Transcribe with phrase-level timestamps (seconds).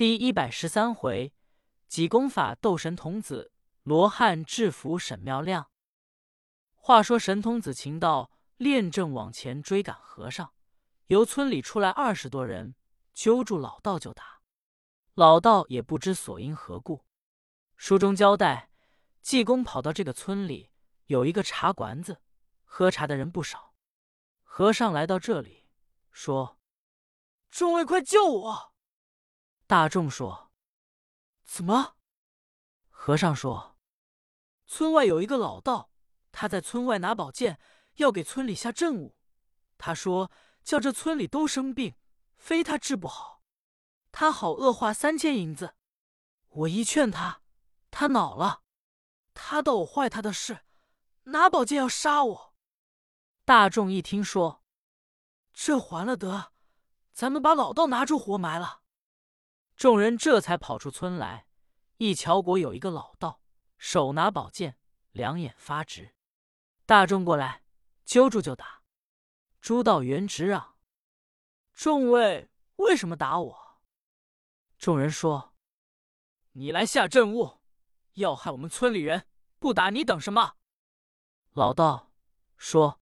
[0.00, 1.34] 第一百十三回，
[1.86, 3.52] 济公法斗神童子，
[3.82, 5.70] 罗汉制服沈妙亮。
[6.72, 10.54] 话说神童子秦道练正往前追赶和尚，
[11.08, 12.74] 由村里出来二十多人，
[13.12, 14.40] 揪住老道就打。
[15.12, 17.04] 老道也不知所因何故。
[17.76, 18.70] 书中交代，
[19.20, 20.70] 济公跑到这个村里，
[21.08, 22.22] 有一个茶馆子，
[22.64, 23.74] 喝茶的人不少。
[24.42, 25.66] 和尚来到这里，
[26.10, 26.58] 说
[27.52, 28.66] ：“众位快救我！”
[29.70, 30.50] 大众说
[31.46, 31.94] ：“怎么？”
[32.90, 33.78] 和尚说
[34.66, 35.92] ：“村外有一个老道，
[36.32, 37.60] 他在村外拿宝剑，
[37.94, 39.16] 要给村里下阵务。
[39.78, 40.32] 他说
[40.64, 41.94] 叫这村里都生病，
[42.36, 43.44] 非他治不好。
[44.10, 45.76] 他好恶化三千银子。
[46.48, 47.42] 我一劝他，
[47.92, 48.62] 他恼了。
[49.34, 50.64] 他道我坏他的事，
[51.26, 52.54] 拿宝剑要杀我。”
[53.46, 54.64] 大众一听说，
[55.52, 56.50] 这还了得！
[57.12, 58.79] 咱们把老道拿住活埋了。
[59.80, 61.46] 众人这才跑出村来，
[61.96, 63.40] 一瞧国有一个老道，
[63.78, 64.76] 手拿宝剑，
[65.12, 66.14] 两眼发直。
[66.84, 67.64] 大众过来，
[68.04, 68.82] 揪住就打。
[69.62, 70.76] 朱道元直嚷
[71.72, 73.80] ：“众位为什么打我？”
[74.76, 75.54] 众人说
[76.52, 77.62] ：“你来下阵务，
[78.16, 79.26] 要害我们村里人，
[79.58, 80.56] 不打你等什么？”
[81.56, 82.12] 老道
[82.58, 83.00] 说：“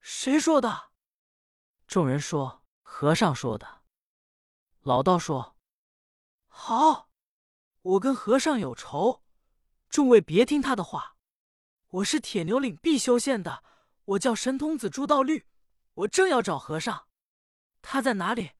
[0.00, 0.92] 谁说的？”
[1.86, 3.82] 众人说：“和尚说的。”
[4.80, 5.51] 老道说。
[6.54, 7.08] 好，
[7.80, 9.22] 我跟和尚有仇，
[9.88, 11.16] 众位别听他的话。
[11.88, 13.64] 我是铁牛岭碧修县的，
[14.04, 15.46] 我叫神童子朱道律，
[15.94, 17.08] 我正要找和尚，
[17.80, 18.50] 他在哪里？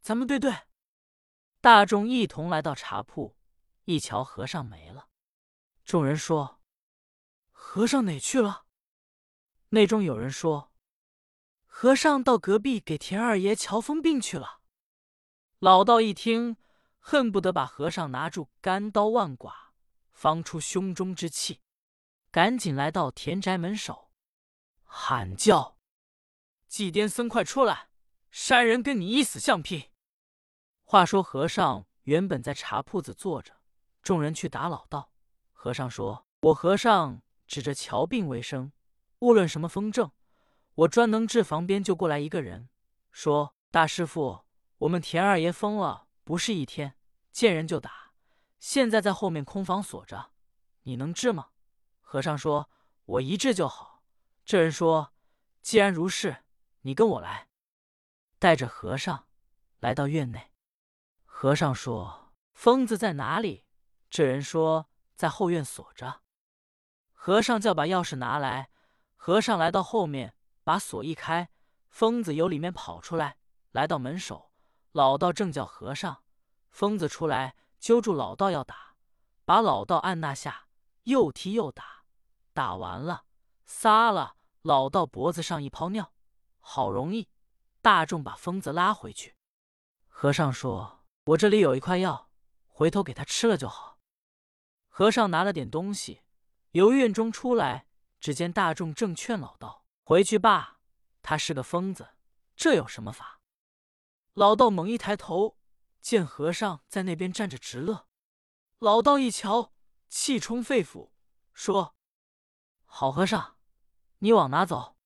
[0.00, 0.54] 咱们对对。
[1.60, 3.36] 大众一同来到茶铺，
[3.84, 5.08] 一瞧和尚没了。
[5.84, 6.62] 众人说
[7.50, 8.64] ：“和尚哪去了？”
[9.70, 10.72] 内中有人说
[11.66, 14.60] ：“和尚到隔壁给田二爷瞧风病去了。”
[15.58, 16.56] 老道一听。
[17.00, 19.72] 恨不得把和尚拿住，干刀万剐，
[20.12, 21.60] 方出胸中之气，
[22.30, 24.10] 赶紧来到田宅门首，
[24.84, 25.78] 喊叫
[26.68, 27.88] ：“祭奠僧快出来！
[28.30, 29.90] 山人跟你一死相拼！”
[30.84, 33.56] 话说和尚原本在茶铺子坐着，
[34.02, 35.12] 众人去打老道。
[35.52, 38.72] 和尚说：“我和尚指着瞧病为生，
[39.20, 40.12] 无论什么风症，
[40.74, 41.42] 我专能治。
[41.42, 42.68] 房边就过来一个人，
[43.10, 44.44] 说：‘大师傅，
[44.78, 46.94] 我们田二爷疯了。’”不是一天
[47.32, 48.12] 见人就打，
[48.60, 50.30] 现在在后面空房锁着，
[50.84, 51.48] 你能治吗？
[52.00, 52.70] 和尚说
[53.04, 54.04] ：“我一治就好。”
[54.46, 55.12] 这人说
[55.60, 56.44] ：“既然如是，
[56.82, 57.48] 你跟我来。”
[58.38, 59.26] 带着和尚
[59.80, 60.52] 来到院内，
[61.24, 63.64] 和尚说：“疯子在哪里？”
[64.08, 66.20] 这人说：“在后院锁着。”
[67.10, 68.70] 和尚叫把钥匙拿来，
[69.16, 71.50] 和尚来到后面，把锁一开，
[71.88, 73.38] 疯子由里面跑出来，
[73.72, 74.49] 来到门首。
[74.92, 76.22] 老道正叫和尚，
[76.70, 78.96] 疯子出来揪住老道要打，
[79.44, 80.66] 把老道按那下，
[81.04, 82.04] 又踢又打，
[82.52, 83.24] 打完了
[83.64, 86.12] 撒了老道脖子上一泡尿，
[86.58, 87.28] 好容易，
[87.80, 89.36] 大众把疯子拉回去。
[90.08, 92.28] 和尚说：“我这里有一块药，
[92.66, 93.98] 回头给他吃了就好。”
[94.88, 96.22] 和尚拿了点东西，
[96.72, 97.86] 由院中出来，
[98.18, 100.80] 只见大众正劝老道回去罢，
[101.22, 102.10] 他是个疯子，
[102.56, 103.39] 这有什么法？
[104.34, 105.56] 老道猛一抬头，
[106.00, 108.06] 见和尚在那边站着直乐。
[108.78, 109.72] 老道一瞧，
[110.08, 111.10] 气冲肺腑，
[111.52, 111.96] 说
[112.86, 113.56] ：“好和尚，
[114.18, 114.96] 你往哪走？”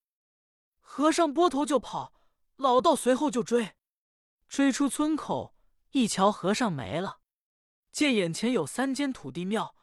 [0.79, 2.13] 和尚拨头就跑，
[2.55, 3.75] 老道随后就追。
[4.47, 5.55] 追出村口，
[5.91, 7.19] 一瞧和尚没了，
[7.91, 9.75] 见眼前有三间土地庙。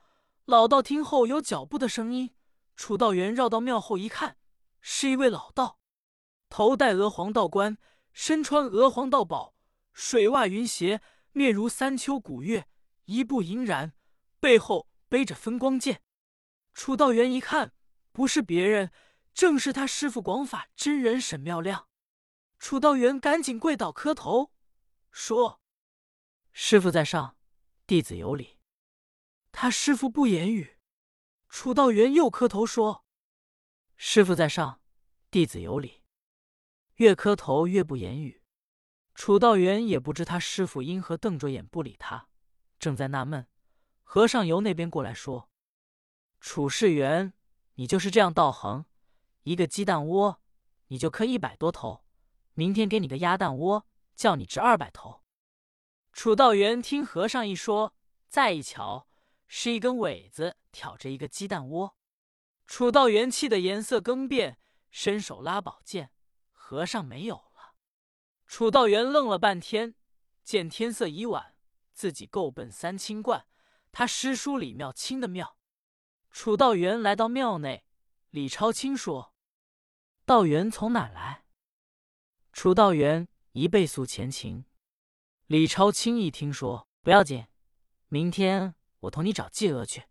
[0.45, 2.35] 老道听后有脚步的声音，
[2.77, 4.37] 楚道元绕到庙后一看，
[4.81, 5.81] 是一位老道，
[6.49, 7.77] 头戴鹅黄道冠。
[8.13, 9.55] 身穿鹅黄道宝，
[9.93, 11.01] 水袜云鞋，
[11.33, 12.69] 面如三秋古月，
[13.07, 13.95] 一步银然，
[14.39, 16.03] 背后背着分光剑。
[16.75, 17.75] 楚道元一看，
[18.13, 18.93] 不是别人，
[19.35, 21.89] 正是他师傅广法真人沈妙亮。
[22.59, 24.53] 楚道元赶紧跪倒磕头，
[25.11, 25.61] 说
[26.53, 27.37] ：“师傅在上，
[27.87, 28.59] 弟子有礼。”
[29.51, 30.79] 他师傅不言语。
[31.49, 33.05] 楚道元又磕头说
[33.97, 34.81] ：“师傅在上，
[35.31, 36.01] 弟子有礼。”
[36.97, 38.43] 越磕头越不言语，
[39.15, 42.29] 楚道元也不知他师傅因何瞪着眼不理他，
[42.79, 43.47] 正在纳闷，
[44.03, 45.49] 和尚由那边过来说
[46.41, 47.33] ：“楚世元，
[47.75, 48.85] 你就是这样道行，
[49.45, 50.41] 一个鸡蛋窝
[50.89, 52.05] 你就磕一百多头，
[52.55, 55.23] 明天给你个鸭蛋窝，叫你值二百头。”
[56.13, 57.95] 楚道元听和尚一说，
[58.29, 59.09] 再一瞧，
[59.49, 61.97] 是一根苇子挑着一个鸡蛋窝，
[62.67, 64.59] 楚道元气得颜色更变，
[64.91, 66.12] 伸手拉宝剑。
[66.73, 67.75] 和尚没有了，
[68.47, 69.95] 楚道元愣了半天，
[70.43, 71.55] 见天色已晚，
[71.93, 73.47] 自己够奔三清观，
[73.93, 75.59] 他师叔李妙清的庙。
[76.31, 77.85] 楚道元来到庙内，
[78.31, 79.35] 李超清说
[80.25, 81.45] ：“道元从哪来？”
[82.55, 84.65] 楚道元一倍速前情。
[85.49, 87.47] 李超清一听说，不要紧，
[88.09, 90.05] 明天我同你找继娥去。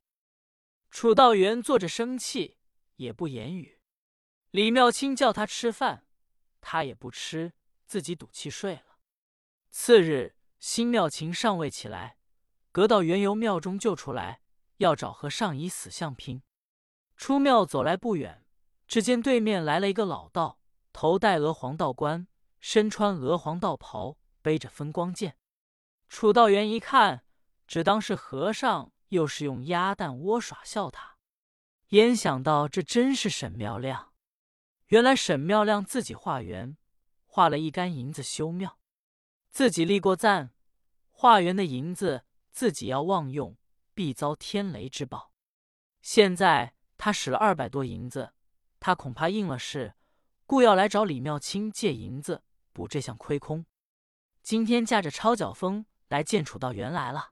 [0.92, 2.60] 楚道元坐着生气，
[2.98, 3.80] 也不言语。
[4.52, 6.06] 李妙清叫他吃饭，
[6.62, 7.54] 他也不吃，
[7.86, 9.00] 自己赌气睡了。
[9.70, 12.18] 次日，新妙琴尚未起来，
[12.72, 14.42] 隔道元由庙中救出来，
[14.78, 16.44] 要找和尚以死相拼。
[17.18, 18.46] 出庙走来不远，
[18.88, 20.60] 只见对面来了一个老道，
[20.94, 22.28] 头戴鹅黄道冠，
[22.60, 25.38] 身穿鹅黄道袍，背着分光剑。
[26.10, 27.24] 楚道元一看，
[27.68, 31.18] 只当是和尚，又是用鸭蛋窝耍笑他，
[31.90, 34.11] 焉想到这真是沈妙亮。
[34.92, 36.76] 原来沈妙亮自己化缘，
[37.26, 38.78] 化了一干银子修庙，
[39.50, 40.52] 自己立过赞，
[41.12, 43.58] 化缘的银子自己要妄用，
[43.94, 45.32] 必遭天雷之报。
[46.02, 48.34] 现在他使了二百多银子，
[48.82, 49.96] 他恐怕应了事，
[50.46, 53.66] 故要来找李妙清借银子补这项亏空。
[54.44, 57.32] 今天驾着抄脚风来见楚道元来了。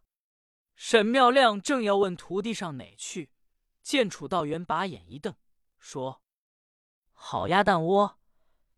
[0.77, 3.31] 沈妙亮正要问徒弟上哪去，
[3.83, 5.35] 见楚道元把眼一瞪，
[5.77, 6.21] 说。
[7.21, 8.17] 好鸭蛋窝！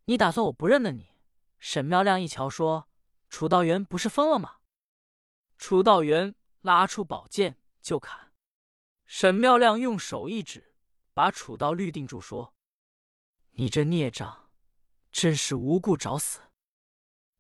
[0.06, 1.12] 你打算我不认得你？
[1.60, 2.90] 沈妙亮一瞧，说
[3.30, 4.58] ：“楚道元不是疯了吗？”
[5.60, 8.34] 楚道元拉出宝剑就砍。
[9.06, 10.76] 沈妙亮用手一指，
[11.14, 12.56] 把楚道律定住，说
[13.52, 14.50] ：“你这孽障，
[15.12, 16.42] 真是无故找死！”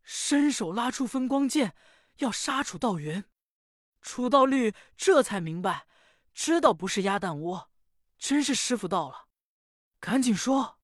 [0.04, 1.76] 伸手拉出分光剑，
[2.18, 3.26] 要杀楚道元。
[4.02, 5.88] 楚道律这才明白，
[6.34, 7.72] 知道不是鸭蛋窝，
[8.20, 9.26] 真是师傅到了，
[10.00, 10.78] 赶紧说。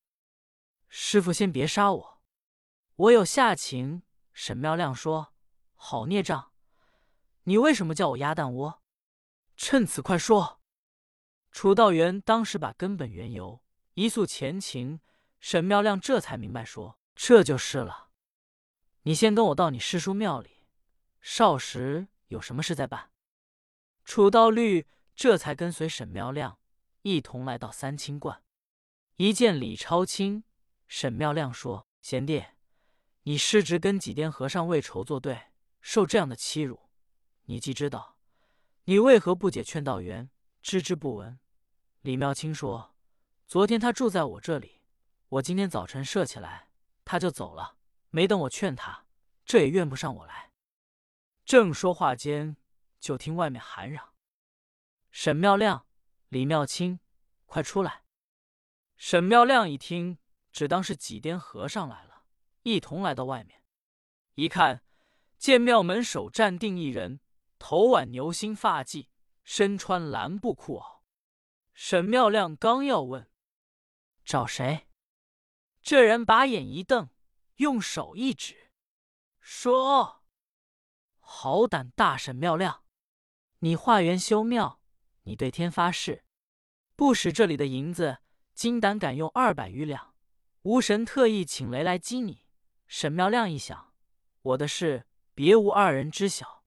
[0.99, 2.21] 师傅，先别杀我，
[2.95, 4.01] 我有下情。
[4.33, 5.31] 沈妙亮说
[5.77, 6.51] ：“好孽障，
[7.43, 8.81] 你为什么叫我鸭蛋窝？
[9.55, 10.59] 趁此快说。”
[11.53, 13.63] 楚道元当时把根本缘由
[13.93, 14.99] 一诉前情，
[15.39, 18.09] 沈妙亮这才明白说：“这就是了。
[19.03, 20.65] 你先跟我到你师叔庙里，
[21.21, 23.11] 少时有什么事再办。”
[24.03, 26.57] 楚道律这才跟随沈妙亮
[27.03, 28.41] 一同来到三清观，
[29.17, 30.43] 一见李超清。
[30.87, 32.45] 沈妙亮说：“贤弟，
[33.23, 35.47] 你师侄跟几颠和尚为仇作对，
[35.81, 36.89] 受这样的欺辱，
[37.43, 38.17] 你既知道，
[38.85, 40.29] 你为何不解劝道员？
[40.61, 41.39] 知之不闻。”
[42.01, 42.95] 李妙清说
[43.45, 44.81] ：“昨天他住在我这里，
[45.27, 46.69] 我今天早晨设起来，
[47.03, 47.77] 他就走了，
[48.09, 49.05] 没等我劝他，
[49.45, 50.51] 这也怨不上我来。”
[51.43, 52.55] 正说话间，
[52.99, 54.13] 就听外面喊嚷
[55.11, 55.85] ：“沈妙亮，
[56.29, 56.99] 李妙清，
[57.45, 58.03] 快出来！”
[58.95, 60.17] 沈妙亮一听。
[60.57, 62.23] 只当是几颠和尚来了，
[62.63, 63.61] 一同来到外面，
[64.33, 64.81] 一看
[65.37, 67.19] 见庙门首站定一人，
[67.59, 69.05] 头挽牛心发髻，
[69.43, 71.01] 身穿蓝布裤袄。
[71.73, 73.29] 沈妙亮刚要问
[74.25, 74.87] 找谁，
[75.83, 77.11] 这人把眼一瞪，
[77.57, 78.71] 用手一指，
[79.39, 80.23] 说
[81.21, 82.83] ：“好胆大，沈妙亮，
[83.59, 84.81] 你化缘修庙，
[85.21, 86.25] 你对天发誓，
[86.95, 88.17] 不使这里的银子，
[88.55, 90.15] 金胆敢用二百余两。”
[90.67, 92.43] 吴神特意请雷来击你。
[92.87, 93.93] 沈妙亮一想，
[94.41, 96.65] 我的事别无二人知晓。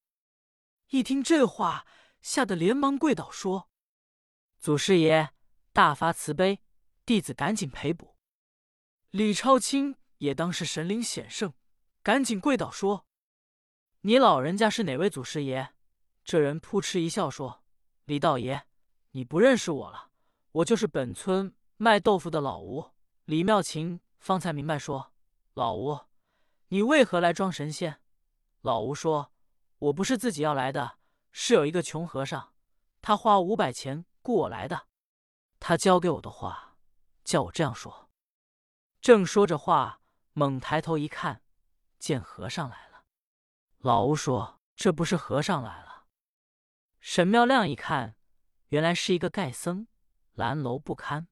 [0.89, 1.85] 一听这话，
[2.19, 3.69] 吓得连忙跪倒说
[4.57, 5.29] ：“祖师爷，
[5.71, 6.61] 大发慈悲，
[7.05, 8.17] 弟子赶紧赔补。”
[9.11, 11.53] 李超清也当是神灵显圣，
[12.01, 13.05] 赶紧跪倒说
[14.01, 15.75] ：“你老人家是哪位祖师爷？”
[16.25, 17.63] 这人扑哧一笑说
[18.05, 18.65] ：“李道爷，
[19.11, 20.09] 你不认识我了，
[20.53, 22.89] 我就是本村卖豆腐的老吴。”
[23.31, 25.13] 李妙琴方才明白说
[25.55, 26.01] ：“老吴，
[26.67, 28.01] 你为何来装神仙？”
[28.59, 29.31] 老吴说
[29.79, 30.97] ：“我不是自己要来的，
[31.31, 32.53] 是有一个穷和尚，
[33.01, 34.85] 他花五百钱雇我来的。
[35.61, 36.75] 他教给我的话，
[37.23, 38.09] 叫我这样说。”
[38.99, 40.01] 正说着话，
[40.33, 41.41] 猛抬头一看，
[41.97, 43.05] 见和尚来了。
[43.77, 46.03] 老吴说：“这不是和尚来了。”
[46.99, 48.17] 沈妙亮一看，
[48.67, 49.87] 原来是一个盖僧，
[50.33, 51.29] 蓝楼不堪，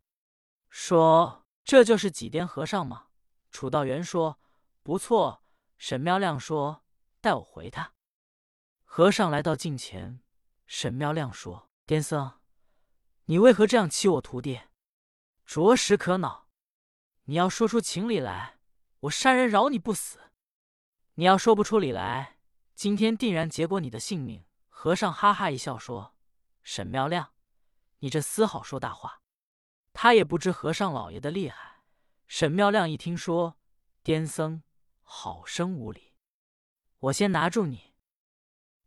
[0.70, 1.46] 说。
[1.70, 3.10] 这就是几颠和尚吗？
[3.52, 4.40] 楚道元说
[4.82, 5.44] ：“不错。”
[5.78, 6.84] 沈妙亮说
[7.22, 7.94] ：“带我回他。”
[8.84, 10.20] 和尚来到近前，
[10.66, 12.40] 沈妙亮说：“颠僧，
[13.26, 14.62] 你为何这样欺我徒弟？
[15.46, 16.48] 着实可恼。
[17.26, 18.58] 你要说出情理来，
[19.02, 20.18] 我山人饶你不死；
[21.14, 22.40] 你要说不出理来，
[22.74, 26.16] 今天定然结果你的性命。”和尚哈哈一笑说
[26.64, 27.34] ：“沈妙亮，
[28.00, 29.22] 你这厮好说大话。”
[29.92, 31.82] 他也不知和尚老爷的厉害。
[32.28, 33.58] 沈妙亮一听说，
[34.04, 34.62] 癫僧
[35.02, 36.14] 好生无礼，
[37.00, 37.96] 我先拿住你。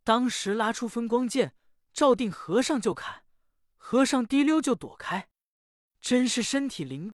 [0.05, 1.57] 当时拉出分光剑，
[1.91, 3.25] 照定和尚就砍，
[3.75, 5.27] 和尚滴溜就躲开，
[5.99, 7.11] 真是身体灵。